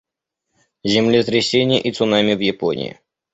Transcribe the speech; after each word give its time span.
Землетрясение 0.83 1.79
и 1.79 1.91
цунами 1.91 2.33
в 2.33 2.39
Японии. 2.39 2.97